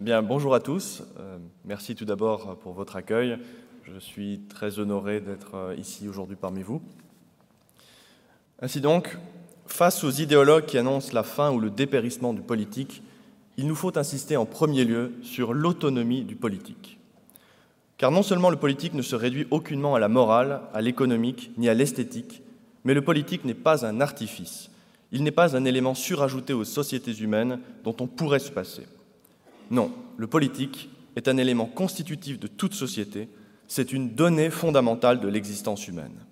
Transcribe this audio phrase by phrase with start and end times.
[0.00, 1.02] Bien, bonjour à tous.
[1.18, 3.36] Euh, merci tout d'abord pour votre accueil.
[3.82, 6.80] Je suis très honoré d'être euh, ici aujourd'hui parmi vous.
[8.62, 9.18] Ainsi donc,
[9.66, 13.02] face aux idéologues qui annoncent la fin ou le dépérissement du politique,
[13.56, 17.00] il nous faut insister en premier lieu sur l'autonomie du politique.
[17.96, 21.68] Car non seulement le politique ne se réduit aucunement à la morale, à l'économique, ni
[21.68, 22.44] à l'esthétique,
[22.84, 24.70] mais le politique n'est pas un artifice,
[25.10, 28.84] il n'est pas un élément surajouté aux sociétés humaines dont on pourrait se passer.
[29.70, 33.28] Non, le politique est un élément constitutif de toute société,
[33.66, 36.24] c'est une donnée fondamentale de l'existence humaine.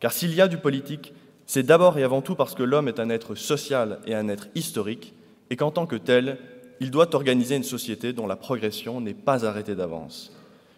[0.00, 1.14] Car s'il y a du politique,
[1.46, 4.48] c'est d'abord et avant tout parce que l'homme est un être social et un être
[4.54, 5.14] historique,
[5.48, 6.38] et qu'en tant que tel,
[6.80, 10.32] il doit organiser une société dont la progression n'est pas arrêtée d'avance.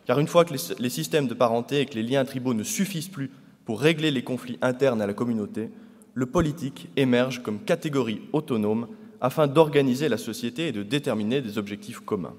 [0.07, 3.09] Car une fois que les systèmes de parenté et que les liens tribaux ne suffisent
[3.09, 3.31] plus
[3.65, 5.71] pour régler les conflits internes à la communauté,
[6.15, 8.89] le politique émerge comme catégorie autonome
[9.21, 12.37] afin d'organiser la société et de déterminer des objectifs communs.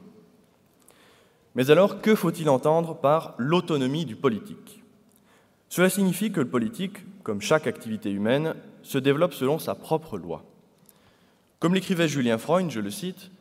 [1.56, 4.84] Mais alors, que faut-il entendre par l'autonomie du politique?
[5.68, 10.44] Cela signifie que le politique, comme chaque activité humaine, se développe selon sa propre loi.
[11.60, 13.32] Comme l'écrivait Julien Freund, je le cite,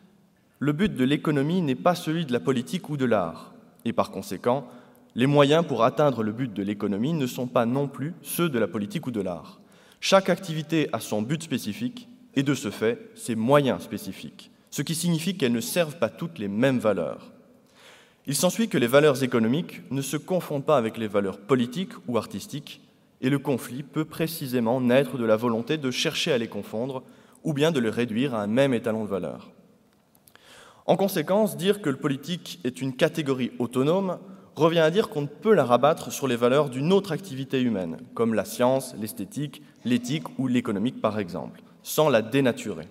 [0.59, 4.11] Le but de l'économie n'est pas celui de la politique ou de l'art, et par
[4.11, 4.66] conséquent,
[5.14, 8.59] les moyens pour atteindre le but de l'économie ne sont pas non plus ceux de
[8.59, 9.61] la politique ou de l'art.
[10.00, 14.94] Chaque activité a son but spécifique et de ce fait ses moyens spécifiques, ce qui
[14.94, 17.33] signifie qu'elles ne servent pas toutes les mêmes valeurs.
[18.28, 22.16] Il s'ensuit que les valeurs économiques ne se confondent pas avec les valeurs politiques ou
[22.16, 22.81] artistiques,
[23.22, 27.03] et le conflit peut précisément naître de la volonté de chercher à les confondre
[27.42, 29.50] ou bien de les réduire à un même étalon de valeur.
[30.86, 34.20] En conséquence, dire que le politique est une catégorie autonome
[34.55, 37.97] revient à dire qu'on ne peut la rabattre sur les valeurs d'une autre activité humaine,
[38.14, 42.86] comme la science, l'esthétique, l'éthique ou l'économique par exemple sans la dénaturer.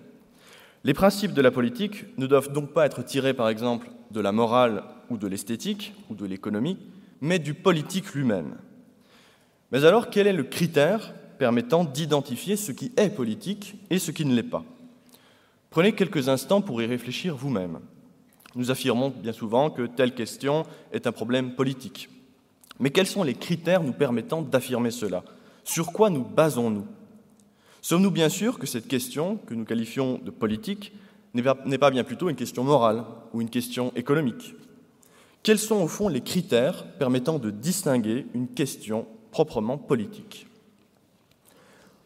[0.82, 4.32] Les principes de la politique ne doivent donc pas être tirés, par exemple, de la
[4.32, 6.78] morale ou de l'esthétique ou de l'économie,
[7.20, 8.56] mais du politique lui-même.
[9.70, 14.24] Mais alors, quel est le critère permettant d'identifier ce qui est politique et ce qui
[14.24, 14.64] ne l'est pas?
[15.70, 17.78] Prenez quelques instants pour y réfléchir vous-même.
[18.56, 22.08] Nous affirmons bien souvent que telle question est un problème politique.
[22.80, 25.22] Mais quels sont les critères nous permettant d'affirmer cela?
[25.62, 26.86] Sur quoi nous basons-nous?
[27.88, 30.92] Sommes-nous bien sûrs que cette question, que nous qualifions de politique,
[31.32, 34.54] n'est pas bien plutôt une question morale ou une question économique?
[35.42, 40.46] Quels sont au fond les critères permettant de distinguer une question proprement politique?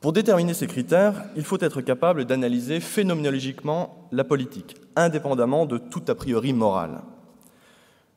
[0.01, 6.05] Pour déterminer ces critères, il faut être capable d'analyser phénoménologiquement la politique, indépendamment de tout
[6.07, 7.01] a priori moral.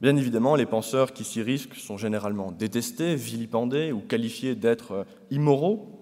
[0.02, 5.95] Bien évidemment, les penseurs qui s'y risquent sont généralement détestés, vilipendés ou qualifiés d'être immoraux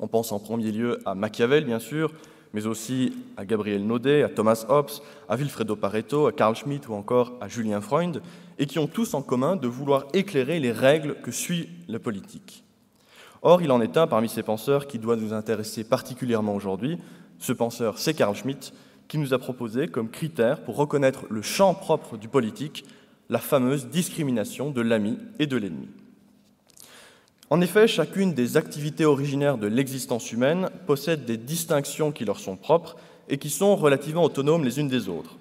[0.00, 2.12] on pense en premier lieu à Machiavel, bien sûr,
[2.52, 4.90] mais aussi à Gabriel Naudet, à Thomas Hobbes,
[5.28, 8.22] à Wilfredo Pareto, à Carl Schmitt ou encore à Julien Freund,
[8.58, 12.64] et qui ont tous en commun de vouloir éclairer les règles que suit la politique.
[13.42, 16.98] Or, il en est un parmi ces penseurs qui doit nous intéresser particulièrement aujourd'hui.
[17.38, 18.72] Ce penseur, c'est Carl Schmitt,
[19.08, 22.84] qui nous a proposé comme critère pour reconnaître le champ propre du politique
[23.28, 25.88] la fameuse discrimination de l'ami et de l'ennemi.
[27.50, 32.56] En effet, chacune des activités originaires de l'existence humaine possède des distinctions qui leur sont
[32.56, 32.96] propres
[33.28, 35.36] et qui sont relativement autonomes les unes des autres.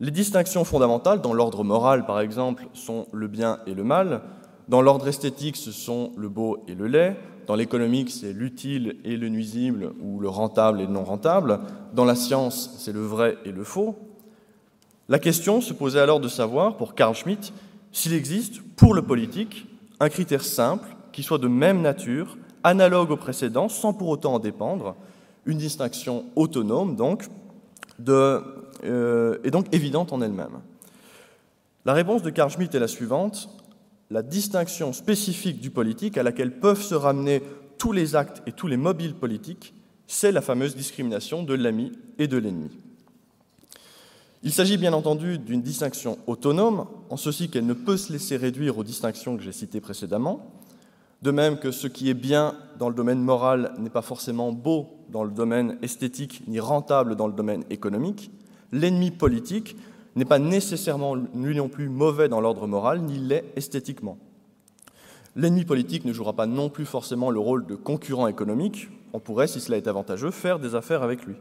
[0.00, 4.22] Les distinctions fondamentales, dans l'ordre moral par exemple, sont le bien et le mal,
[4.68, 9.16] dans l'ordre esthétique, ce sont le beau et le laid, dans l'économique, c'est l'utile et
[9.16, 11.58] le nuisible, ou le rentable et le non rentable,
[11.92, 13.96] dans la science, c'est le vrai et le faux.
[15.08, 17.52] La question se posait alors de savoir, pour Carl Schmitt,
[17.90, 19.66] s'il existe, pour le politique,
[20.00, 24.38] un critère simple qui soit de même nature, analogue au précédent, sans pour autant en
[24.38, 24.96] dépendre,
[25.46, 27.24] une distinction autonome donc,
[28.08, 30.60] euh, et donc évidente en elle-même.
[31.84, 33.48] La réponse de Carl Schmitt est la suivante
[34.10, 37.42] la distinction spécifique du politique à laquelle peuvent se ramener
[37.78, 39.72] tous les actes et tous les mobiles politiques,
[40.06, 42.76] c'est la fameuse discrimination de l'ami et de l'ennemi.
[44.42, 48.78] Il s'agit bien entendu d'une distinction autonome, en ceci qu'elle ne peut se laisser réduire
[48.78, 50.50] aux distinctions que j'ai citées précédemment,
[51.20, 54.86] de même que ce qui est bien dans le domaine moral n'est pas forcément beau
[55.10, 58.30] dans le domaine esthétique, ni rentable dans le domaine économique,
[58.72, 59.76] l'ennemi politique
[60.16, 64.16] n'est pas nécessairement lui non plus mauvais dans l'ordre moral, ni l'est esthétiquement.
[65.36, 69.48] L'ennemi politique ne jouera pas non plus forcément le rôle de concurrent économique, on pourrait,
[69.48, 71.34] si cela est avantageux, faire des affaires avec lui.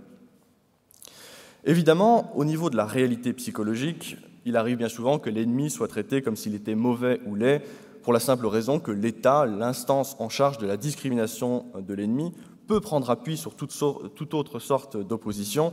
[1.70, 6.24] Évidemment, au niveau de la réalité psychologique, il arrive bien souvent que l'ennemi soit traité
[6.24, 7.62] comme s'il était mauvais ou laid,
[8.02, 12.34] pour la simple raison que l'État, l'instance en charge de la discrimination de l'ennemi,
[12.66, 15.72] peut prendre appui sur toute, autre sorte d'opposition,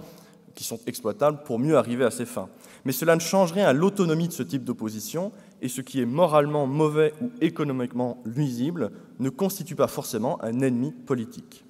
[0.54, 2.50] qui sont exploitables pour mieux arriver à ses fins.
[2.84, 5.32] Mais cela ne change rien à l'autonomie de ce type d'opposition,
[5.62, 10.92] et ce qui est moralement mauvais ou économiquement nuisible ne constitue pas forcément un ennemi
[10.92, 11.65] politique.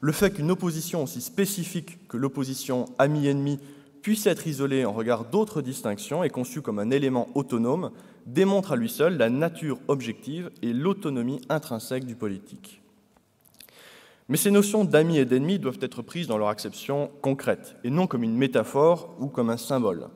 [0.00, 3.58] Le fait qu'une opposition aussi spécifique que l'opposition ami-ennemi
[4.02, 7.90] puisse être isolée en regard d'autres distinctions et conçue comme un élément autonome
[8.26, 12.82] démontre à lui seul la nature objective et l'autonomie intrinsèque du politique.
[14.28, 18.06] Mais ces notions d'amis et d'ennemis doivent être prises dans leur acception concrète et non
[18.06, 20.08] comme une métaphore ou comme un symbole.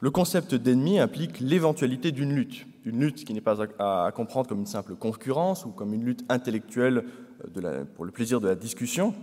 [0.00, 4.60] Le concept d'ennemi implique l'éventualité d'une lutte, une lutte qui n'est pas à, comprendre comme
[4.60, 7.04] une simple concurrence ou comme une lutte intellectuelle
[7.94, 9.14] pour le plaisir de la discussion.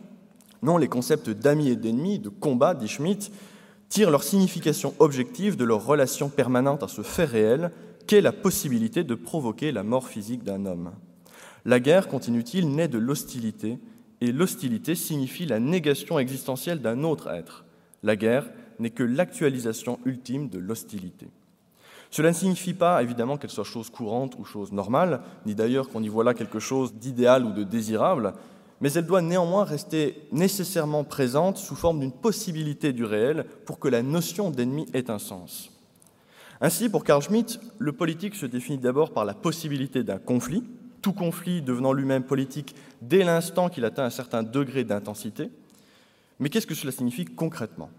[0.64, 3.32] Non, les concepts d'amis et d'ennemis, de combat, dit Schmitt,
[3.90, 7.72] tirent leur signification objective de leur relation permanente à ce fait réel
[8.08, 10.92] qu'est la possibilité de provoquer la mort physique d'un homme.
[11.66, 13.80] La guerre, continue-t-il, naît de l'hostilité,
[14.22, 17.66] et l'hostilité signifie la négation existentielle d'un autre être.
[18.04, 18.50] La guerre
[18.80, 21.28] n'est que l'actualisation ultime de l'hostilité.
[22.12, 26.04] Cela ne signifie pas, évidemment, qu'elle soit chose courante ou chose normale, ni d'ailleurs qu'on
[26.04, 28.34] y voit là quelque chose d'idéal ou de désirable,
[28.82, 33.88] mais elle doit néanmoins rester nécessairement présente sous forme d'une possibilité du réel pour que
[33.88, 35.72] la notion d'ennemi ait un sens.
[36.60, 40.64] Ainsi, pour Carl Schmitt, le politique se définit d'abord par la possibilité d'un conflit,
[41.02, 45.50] tout conflit devenant lui-même politique dès l'instant qu'il atteint un certain degré d'intensité.
[46.40, 47.90] Mais qu'est-ce que cela signifie concrètement?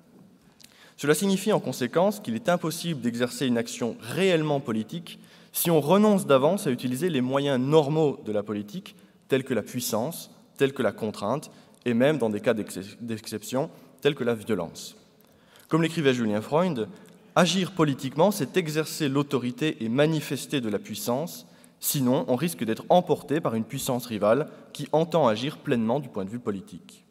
[1.02, 5.18] Cela signifie en conséquence qu'il est impossible d'exercer une action réellement politique
[5.50, 8.94] si on renonce d'avance à utiliser les moyens normaux de la politique,
[9.26, 11.50] tels que la puissance, tels que la contrainte,
[11.84, 13.68] et même dans des cas d'exception,
[14.00, 14.94] tels que la violence.
[15.66, 16.86] Comme l'écrivait Julien Freund,
[17.34, 21.48] agir politiquement, c'est exercer l'autorité et manifester de la puissance,
[21.84, 26.24] Sinon, on risque d'être emporté par une puissance rivale qui entend agir pleinement du point
[26.24, 27.04] de vue politique.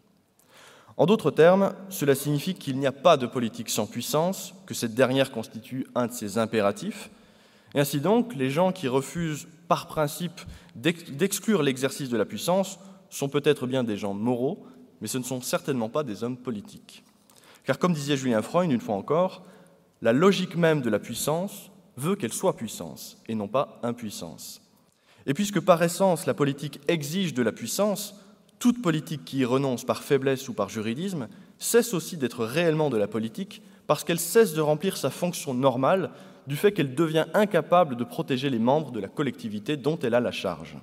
[1.02, 4.94] En d'autres termes, cela signifie qu'il n'y a pas de politique sans puissance, que cette
[4.94, 7.10] dernière constitue un de ses impératifs.
[7.74, 10.40] Et ainsi donc, les gens qui refusent par principe
[10.76, 12.78] d'exclure l'exercice de la puissance
[13.10, 14.64] sont peut-être bien des gens moraux,
[15.02, 17.04] mais ce ne sont certainement pas des hommes politiques.
[17.64, 19.44] Car comme disait Julien Freund une fois encore,
[20.04, 24.62] la logique même de la puissance veut qu'elle soit puissance et non pas impuissance.
[25.26, 28.22] Et puisque par essence la politique exige de la puissance,
[28.62, 31.28] toute politique qui y renonce par faiblesse ou par juridisme
[31.58, 36.12] cesse aussi d'être réellement de la politique parce qu'elle cesse de remplir sa fonction normale
[36.46, 40.20] du fait qu'elle devient incapable de protéger les membres de la collectivité dont elle a
[40.20, 40.78] la charge.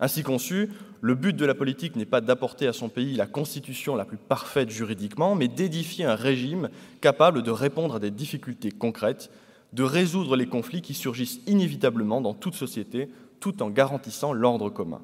[0.00, 0.70] Ainsi conçu,
[1.00, 4.18] le but de la politique n'est pas d'apporter à son pays la constitution la plus
[4.18, 6.68] parfaite juridiquement, mais d'édifier un régime
[7.00, 9.30] capable de répondre à des difficultés concrètes
[9.72, 13.08] de résoudre les conflits qui surgissent inévitablement dans toute société,
[13.40, 15.00] tout en garantissant l'ordre commun.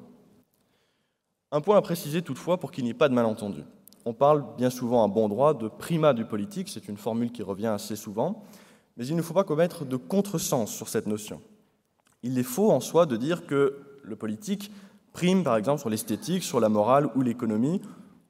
[1.53, 3.63] Un point à préciser toutefois pour qu'il n'y ait pas de malentendu.
[4.05, 7.43] On parle bien souvent à bon droit de primat du politique, c'est une formule qui
[7.43, 8.43] revient assez souvent,
[8.95, 11.41] mais il ne faut pas commettre de contresens sur cette notion.
[12.23, 14.71] Il est faux en soi de dire que le politique
[15.11, 17.81] prime par exemple sur l'esthétique, sur la morale ou l'économie,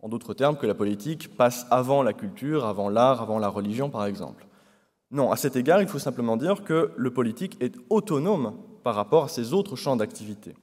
[0.02, 3.92] en d'autres termes que la politique passe avant la culture, avant l'art, avant la religion
[3.92, 4.48] par exemple.
[5.12, 9.26] Non, à cet égard, il faut simplement dire que le politique est autonome par rapport
[9.26, 10.56] à ses autres champs d'activité.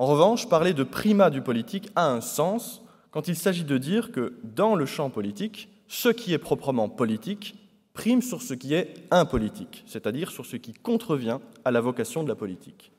[0.00, 2.80] En revanche, parler de primat du politique a un sens
[3.10, 7.56] quand il s'agit de dire que dans le champ politique, ce qui est proprement politique
[7.92, 12.30] prime sur ce qui est impolitique, c'est-à-dire sur ce qui contrevient à la vocation de
[12.30, 12.92] la politique.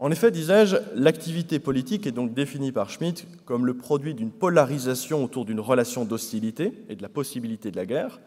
[0.00, 5.22] En effet, disais-je, l'activité politique est donc définie par Schmitt comme le produit d'une polarisation
[5.22, 8.18] autour d'une relation d'hostilité et de la possibilité de la guerre,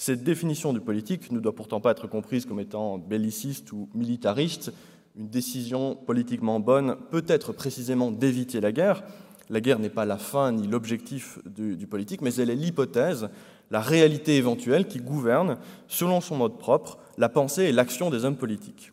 [0.00, 4.72] cette définition du politique ne doit pourtant pas être comprise comme étant belliciste ou militariste.
[5.16, 9.02] Une décision politiquement bonne peut être précisément d'éviter la guerre.
[9.48, 13.28] La guerre n'est pas la fin ni l'objectif du, politique, mais elle est l'hypothèse,
[13.70, 18.36] la réalité éventuelle qui gouverne, selon son mode propre, la pensée et l'action des hommes
[18.36, 18.92] politiques.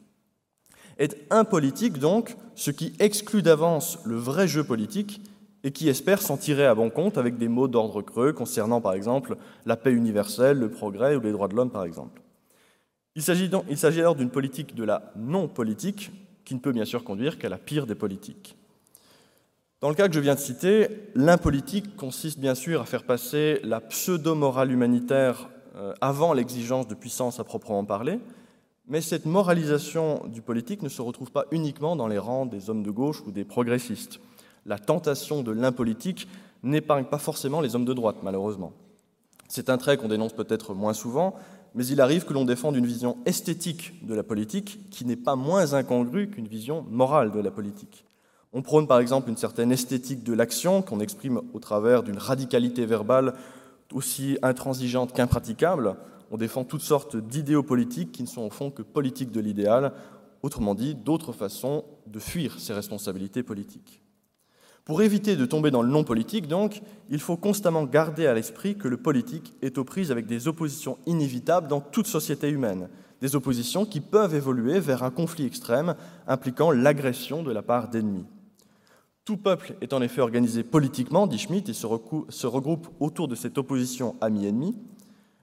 [0.97, 5.21] Est impolitique donc ce qui exclut d'avance le vrai jeu politique
[5.63, 8.93] et qui espère s'en tirer à bon compte avec des mots d'ordre creux concernant par
[8.93, 12.21] exemple la paix universelle, le progrès ou les droits de l'homme par exemple.
[13.17, 16.12] Il s'agit alors d'une politique de la non-politique
[16.45, 18.55] qui ne peut bien sûr conduire qu'à la pire des politiques.
[19.81, 23.59] Dans le cas que je viens de citer, l'impolitique consiste bien sûr à faire passer
[23.63, 28.19] la pseudo-morale humanitaire euh, avant l'exigence de puissance à proprement parler,
[28.88, 32.83] mais cette moralisation du politique ne se retrouve pas uniquement dans les rangs des hommes
[32.83, 34.21] de gauche ou des progressistes
[34.67, 36.27] la tentation de l'impolitique
[36.62, 38.74] n'épargne pas forcément les hommes de droite, malheureusement.
[39.47, 41.36] C'est un trait qu'on dénonce peut-être moins souvent,
[41.77, 45.36] mais il arrive que l'on défende une vision esthétique de la politique qui n'est pas
[45.36, 48.03] moins incongrue qu'une vision morale de la politique.
[48.51, 52.88] On prône par exemple une certaine esthétique de l'action qu'on exprime au travers d'une radicalité
[52.88, 53.36] verbale
[53.93, 55.96] aussi intransigeante qu'impraticable.
[56.31, 59.93] On défend toutes sortes d'idéaux politiques qui ne sont au fond que politiques de l'idéal,
[60.41, 64.01] autrement dit, d'autres façons de fuir ses responsabilités politiques.
[64.88, 68.77] Pour éviter de tomber dans le non politique, donc, il faut constamment garder à l'esprit
[68.77, 72.88] que le politique est aux prises avec des oppositions inévitables dans toute société humaine,
[73.20, 78.24] des oppositions qui peuvent évoluer vers un conflit extrême impliquant l'agression de la part d'ennemis.
[79.25, 83.58] Tout peuple est en effet organisé politiquement, dit Schmitt, et se, regroupe autour de cette
[83.58, 84.74] opposition ami-ennemi.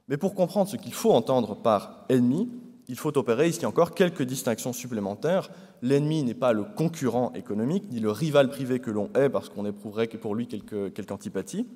[0.08, 2.48] Mais pour comprendre ce qu'il faut entendre par ennemi,
[2.88, 5.50] il faut opérer ici encore quelques distinctions supplémentaires.
[5.82, 9.66] L'ennemi n'est pas le concurrent économique, ni le rival privé que l'on est parce qu'on
[9.66, 11.66] éprouverait pour lui quelque, quelque antipathie.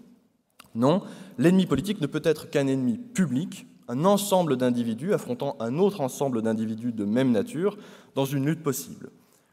[0.74, 1.02] Non,
[1.38, 6.42] l'ennemi politique ne peut être qu'un ennemi public, un ensemble d'individus affrontant un autre ensemble
[6.42, 7.78] d'individus de même nature
[8.14, 9.10] dans une lutte possible.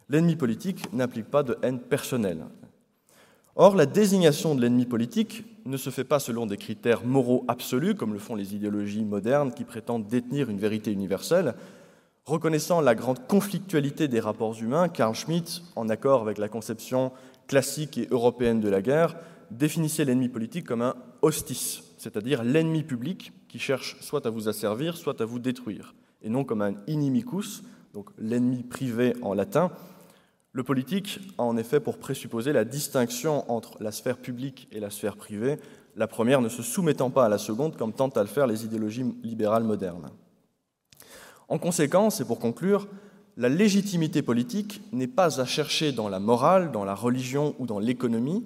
[0.09, 2.45] L'ennemi politique n'implique pas de haine personnelle.
[3.57, 7.95] Or, la désignation de l'ennemi politique ne se fait pas selon des critères moraux absolus,
[7.95, 11.55] comme le font les idéologies modernes qui prétendent détenir une vérité universelle.
[12.25, 17.13] Reconnaissant la grande conflictualité des rapports humains, Karl Schmitt, en accord avec la conception
[17.47, 19.15] classique et européenne de la guerre,
[19.51, 24.97] définissait l'ennemi politique comme un hostis, c'est-à-dire l'ennemi public qui cherche soit à vous asservir,
[24.97, 29.71] soit à vous détruire, et non comme un inimicus, donc l'ennemi privé en latin,
[30.55, 34.89] le politique a en effet pour présupposer la distinction entre la sphère publique et la
[34.89, 35.57] sphère privée,
[35.97, 38.63] la première ne se soumettant pas à la seconde comme tentent à le faire les
[38.63, 40.09] idéologies libérales modernes.
[41.50, 42.88] En conséquence, et pour conclure,
[43.35, 47.79] la légitimité politique n'est pas à chercher dans la morale, dans la religion ou dans
[47.79, 48.45] l'économie.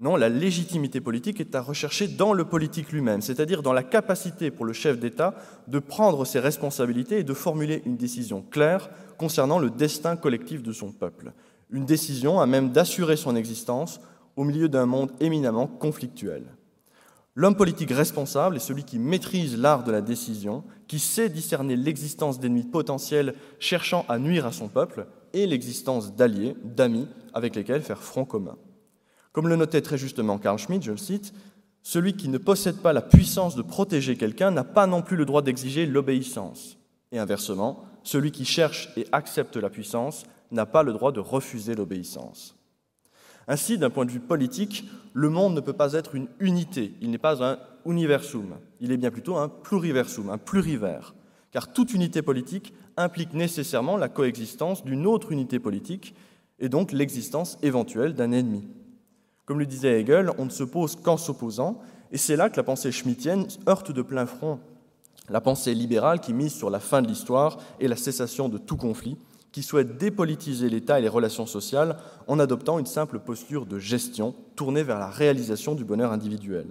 [0.00, 4.52] Non, la légitimité politique est à rechercher dans le politique lui-même, c'est-à-dire dans la capacité
[4.52, 5.34] pour le chef d'État
[5.66, 10.72] de prendre ses responsabilités et de formuler une décision claire concernant le destin collectif de
[10.72, 11.32] son peuple.
[11.70, 14.00] Une décision à même d'assurer son existence
[14.36, 16.44] au milieu d'un monde éminemment conflictuel.
[17.34, 22.38] L'homme politique responsable est celui qui maîtrise l'art de la décision, qui sait discerner l'existence
[22.38, 28.02] d'ennemis potentiels cherchant à nuire à son peuple et l'existence d'alliés, d'amis avec lesquels faire
[28.02, 28.56] front commun.
[29.38, 31.32] Comme le notait très justement Karl Schmitt, je le cite,
[31.84, 35.24] Celui qui ne possède pas la puissance de protéger quelqu'un n'a pas non plus le
[35.24, 36.76] droit d'exiger l'obéissance.
[37.12, 41.76] Et inversement, celui qui cherche et accepte la puissance n'a pas le droit de refuser
[41.76, 42.56] l'obéissance.
[43.46, 47.12] Ainsi, d'un point de vue politique, le monde ne peut pas être une unité, il
[47.12, 51.14] n'est pas un universum, il est bien plutôt un pluriversum, un plurivers,
[51.52, 56.16] car toute unité politique implique nécessairement la coexistence d'une autre unité politique
[56.58, 58.66] et donc l'existence éventuelle d'un ennemi.
[59.48, 61.80] Comme le disait Hegel, on ne se pose qu'en s'opposant,
[62.12, 64.60] et c'est là que la pensée schmittienne heurte de plein front
[65.30, 68.76] la pensée libérale qui mise sur la fin de l'histoire et la cessation de tout
[68.76, 69.16] conflit,
[69.52, 74.34] qui souhaite dépolitiser l'État et les relations sociales en adoptant une simple posture de gestion
[74.56, 76.66] tournée vers la réalisation du bonheur individuel.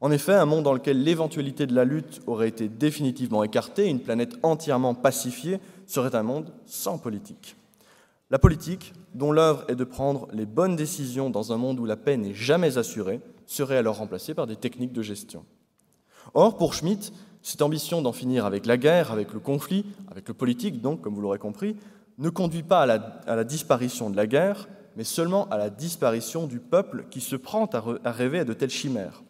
[0.00, 4.00] En effet, un monde dans lequel l'éventualité de la lutte aurait été définitivement écartée, une
[4.00, 7.56] planète entièrement pacifiée, serait un monde sans politique.
[8.30, 11.96] La politique, dont l'œuvre est de prendre les bonnes décisions dans un monde où la
[11.96, 15.44] paix n'est jamais assurée, serait alors remplacée par des techniques de gestion.
[16.34, 20.34] Or, pour Schmitt, cette ambition d'en finir avec la guerre, avec le conflit, avec le
[20.34, 21.74] politique, donc, comme vous l'aurez compris,
[22.18, 26.60] ne conduit pas à la, disparition de la guerre, mais seulement à la disparition du
[26.60, 29.24] peuple qui se prend à, rêver à de telles chimères.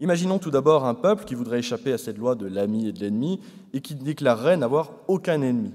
[0.00, 3.00] Imaginons tout d'abord un peuple qui voudrait échapper à cette loi de l'ami et de
[3.00, 3.40] l'ennemi
[3.72, 5.72] et qui déclarerait n'avoir aucun ennemi.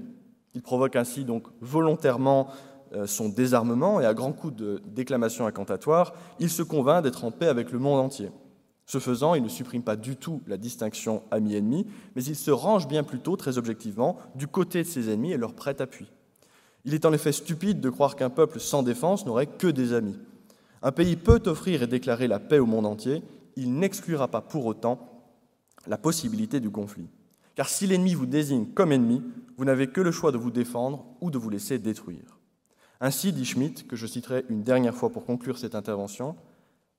[0.54, 2.48] Il provoque ainsi donc volontairement
[2.94, 7.30] euh, son désarmement et à grands coups de déclamation incantatoire, il se convainc d'être en
[7.30, 8.30] paix avec le monde entier.
[8.84, 12.88] Ce faisant, il ne supprime pas du tout la distinction ami-ennemi, mais il se range
[12.88, 16.10] bien plutôt, très objectivement, du côté de ses ennemis et leur prête appui.
[16.84, 20.18] Il est en effet stupide de croire qu'un peuple sans défense n'aurait que des amis.
[20.82, 23.22] Un pays peut offrir et déclarer la paix au monde entier,
[23.56, 24.98] il n'exclura pas pour autant
[25.86, 27.08] la possibilité du conflit.
[27.54, 29.22] Car si l'ennemi vous désigne comme ennemi,
[29.56, 32.38] vous n'avez que le choix de vous défendre ou de vous laisser détruire.
[33.00, 36.36] Ainsi, dit Schmitt, que je citerai une dernière fois pour conclure cette intervention,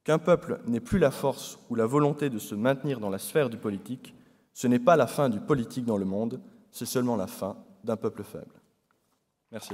[0.03, 3.49] Qu'un peuple n'ait plus la force ou la volonté de se maintenir dans la sphère
[3.49, 4.13] du politique,
[4.53, 6.41] ce n'est pas la fin du politique dans le monde,
[6.71, 8.61] c'est seulement la fin d'un peuple faible.
[9.51, 9.73] Merci.